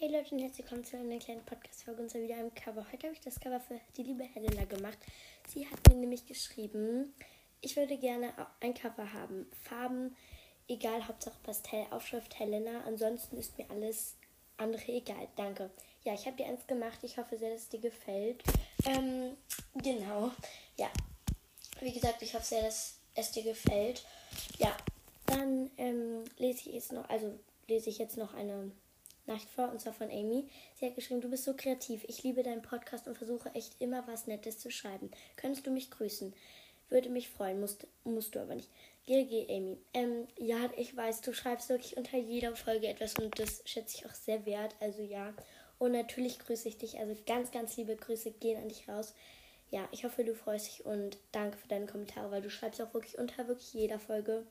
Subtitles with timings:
[0.00, 2.86] Hey Leute und herzlich willkommen zu einer kleinen Podcast-Folge und zwar wieder einem Cover.
[2.90, 4.96] Heute habe ich das Cover für die liebe Helena gemacht.
[5.46, 7.12] Sie hat mir nämlich geschrieben,
[7.60, 9.44] ich würde gerne ein Cover haben.
[9.62, 10.16] Farben,
[10.68, 12.82] egal, Hauptsache Pastell, Aufschrift Helena.
[12.86, 14.16] Ansonsten ist mir alles
[14.56, 15.28] andere egal.
[15.36, 15.68] Danke.
[16.04, 17.00] Ja, ich habe dir eins gemacht.
[17.02, 18.42] Ich hoffe sehr, dass es dir gefällt.
[18.86, 19.36] Ähm,
[19.74, 20.30] genau.
[20.78, 20.90] Ja.
[21.80, 24.06] Wie gesagt, ich hoffe sehr, dass es dir gefällt.
[24.56, 24.74] Ja,
[25.26, 27.38] dann ähm, lese ich jetzt noch, also
[27.68, 28.72] lese ich jetzt noch eine
[29.30, 30.48] Nachricht vor, und zwar von Amy.
[30.74, 32.04] Sie hat geschrieben, du bist so kreativ.
[32.08, 35.10] Ich liebe deinen Podcast und versuche echt immer was Nettes zu schreiben.
[35.36, 36.34] Könntest du mich grüßen?
[36.88, 38.68] Würde mich freuen, musst, musst du aber nicht.
[39.06, 39.78] GG, Amy.
[39.94, 44.06] Ähm, ja, ich weiß, du schreibst wirklich unter jeder Folge etwas und das schätze ich
[44.06, 44.74] auch sehr wert.
[44.80, 45.32] Also ja.
[45.78, 46.98] Und natürlich grüße ich dich.
[46.98, 49.14] Also ganz, ganz liebe Grüße gehen an dich raus.
[49.70, 52.92] Ja, ich hoffe, du freust dich und danke für deine Kommentare, weil du schreibst auch
[52.92, 54.44] wirklich unter wirklich jeder Folge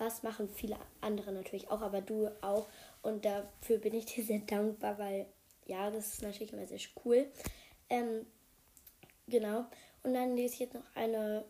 [0.00, 2.66] was machen viele andere natürlich auch, aber du auch.
[3.02, 5.26] Und dafür bin ich dir sehr dankbar, weil
[5.66, 7.30] ja, das ist natürlich immer sehr cool.
[7.88, 8.26] Ähm,
[9.28, 9.66] genau.
[10.02, 11.44] Und dann lese ich jetzt noch eine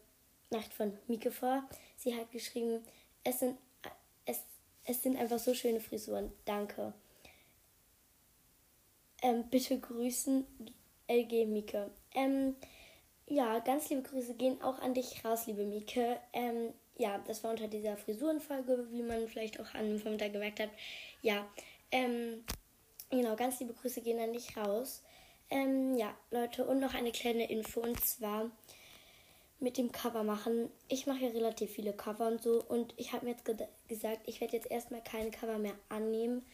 [0.51, 1.63] Nacht von Mike vor.
[1.97, 2.83] Sie hat geschrieben,
[3.25, 3.57] es sind,
[4.27, 4.43] es,
[4.85, 6.33] es sind einfach so schöne Frisuren.
[6.45, 6.93] Danke.
[9.23, 10.47] Ähm, bitte grüßen,
[11.09, 11.91] LG Mike.
[12.15, 12.57] Ähm,
[13.27, 16.21] ja, ganz liebe Grüße gehen auch an dich raus, liebe Mike.
[16.33, 20.61] Ähm, ja, das war unter dieser Frisurenfolge, wie man vielleicht auch an dem Vormittag gemerkt
[20.61, 20.69] hat.
[21.23, 21.49] Ja,
[21.91, 22.45] ähm,
[23.09, 25.03] genau, ganz liebe Grüße gehen an dich raus.
[25.49, 28.51] Ähm, ja, Leute, und noch eine kleine Info und zwar
[29.61, 30.71] mit dem Cover machen.
[30.89, 33.57] Ich mache ja relativ viele Cover und so und ich habe mir jetzt ge
[33.89, 36.45] gesagt, ich werde jetzt erstmal keine Cover mehr annehmen.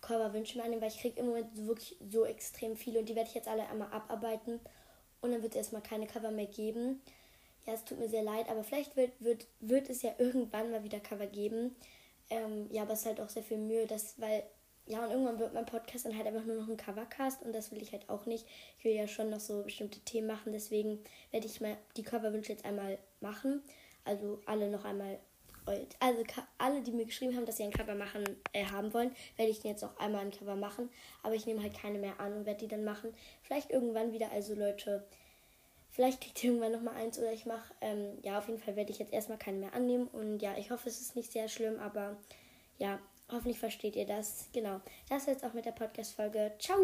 [0.00, 3.28] Coverwünsche mehr annehmen, weil ich kriege im Moment wirklich so extrem viele und die werde
[3.28, 4.60] ich jetzt alle einmal abarbeiten
[5.20, 7.02] und dann wird es erstmal keine Cover mehr geben
[7.66, 10.84] ja, es tut mir sehr leid, aber vielleicht wird, wird, wird es ja irgendwann mal
[10.84, 11.74] wieder Cover geben.
[12.30, 14.44] Ähm, ja, aber es ist halt auch sehr viel Mühe, dass, weil,
[14.86, 17.72] ja, und irgendwann wird mein Podcast dann halt einfach nur noch ein Covercast und das
[17.72, 18.46] will ich halt auch nicht.
[18.78, 21.00] Ich will ja schon noch so bestimmte Themen machen, deswegen
[21.32, 23.62] werde ich mal die Coverwünsche jetzt einmal machen.
[24.04, 25.18] Also alle noch einmal,
[25.64, 26.22] also
[26.58, 29.64] alle, die mir geschrieben haben, dass sie ein Cover machen äh, haben wollen, werde ich
[29.64, 30.88] jetzt auch einmal ein Cover machen.
[31.24, 33.12] Aber ich nehme halt keine mehr an und werde die dann machen.
[33.42, 35.04] Vielleicht irgendwann wieder, also Leute,
[35.96, 38.90] Vielleicht kriegt ihr irgendwann nochmal eins oder ich mache, ähm, ja, auf jeden Fall werde
[38.92, 40.08] ich jetzt erstmal keinen mehr annehmen.
[40.08, 42.18] Und ja, ich hoffe, es ist nicht sehr schlimm, aber
[42.76, 42.98] ja,
[43.32, 44.50] hoffentlich versteht ihr das.
[44.52, 44.82] Genau.
[45.08, 46.52] Das jetzt auch mit der Podcast-Folge.
[46.58, 46.82] Ciao!